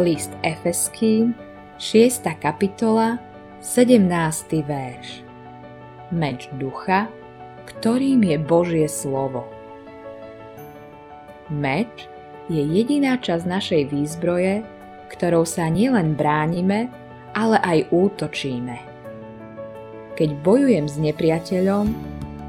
[0.00, 1.36] List Efeským,
[1.76, 2.24] 6.
[2.40, 3.20] kapitola,
[3.60, 4.08] 17.
[4.64, 5.20] verš.
[6.08, 7.04] Meč ducha,
[7.68, 9.44] ktorým je Božie slovo.
[11.52, 12.08] Meč
[12.48, 14.64] je jediná časť našej výzbroje,
[15.12, 16.88] ktorou sa nielen bránime,
[17.36, 18.80] ale aj útočíme.
[20.16, 21.92] Keď bojujem s nepriateľom,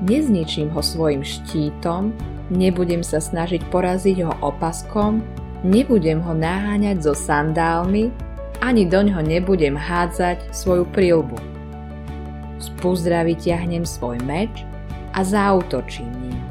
[0.08, 2.16] nezničím ho svojim štítom,
[2.48, 5.20] nebudem sa snažiť poraziť ho opaskom,
[5.62, 8.10] Nebudem ho naháňať so sandálmi,
[8.62, 11.38] ani doňho nebudem hádzať svoju prilbu.
[12.62, 14.66] Z púzdra vyťahnem svoj meč
[15.14, 16.42] a zautočím ním.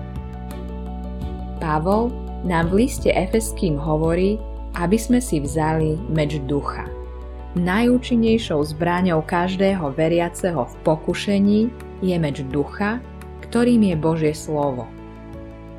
[1.58, 2.14] Pavol
[2.46, 4.38] nám v liste Efeským hovorí,
[4.78, 6.86] aby sme si vzali meč ducha.
[7.58, 11.60] Najúčinnejšou zbraňou každého veriaceho v pokušení
[11.98, 13.02] je meč ducha,
[13.50, 14.86] ktorým je Božie slovo.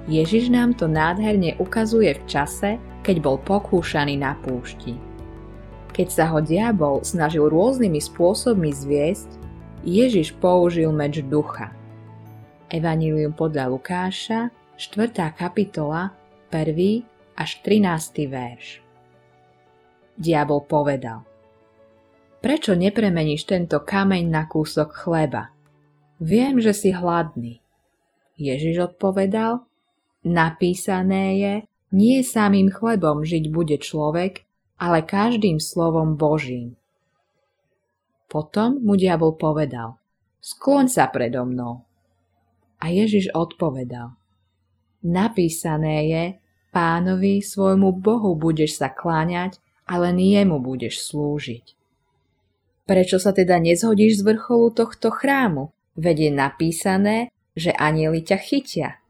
[0.09, 4.97] Ježiš nám to nádherne ukazuje v čase, keď bol pokúšaný na púšti.
[5.91, 9.29] Keď sa ho diabol snažil rôznymi spôsobmi zviesť,
[9.85, 11.73] Ježiš použil meč ducha.
[12.71, 15.37] Evanílium podľa Lukáša, 4.
[15.37, 16.15] kapitola,
[16.49, 17.37] 1.
[17.37, 18.31] až 13.
[18.31, 18.81] verš.
[20.17, 21.27] Diabol povedal
[22.41, 25.53] Prečo nepremeníš tento kameň na kúsok chleba?
[26.17, 27.61] Viem, že si hladný.
[28.37, 29.61] Ježiš odpovedal,
[30.25, 31.53] napísané je,
[31.91, 34.47] nie samým chlebom žiť bude človek,
[34.79, 36.79] ale každým slovom Božím.
[38.31, 39.99] Potom mu diabol povedal,
[40.39, 41.83] skloň sa predo mnou.
[42.81, 44.15] A Ježiš odpovedal,
[45.03, 46.23] napísané je,
[46.71, 51.75] pánovi svojmu Bohu budeš sa kláňať a len jemu budeš slúžiť.
[52.87, 55.75] Prečo sa teda nezhodíš z vrcholu tohto chrámu?
[55.99, 57.17] Veď je napísané,
[57.53, 59.00] že anieli ťa chytia.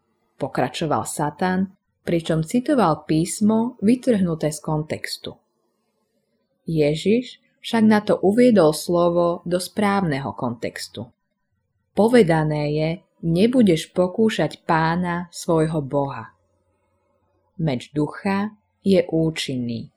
[0.42, 1.70] Pokračoval Satan
[2.02, 5.38] pričom citoval písmo vytrhnuté z kontextu.
[6.66, 11.06] Ježiš však na to uviedol slovo do správneho kontextu.
[11.94, 12.90] Povedané je,
[13.22, 16.34] nebudeš pokúšať pána svojho Boha.
[17.62, 19.94] Meč ducha je účinný.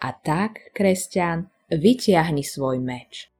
[0.00, 3.31] A tak, kresťan, vytiahni svoj meč.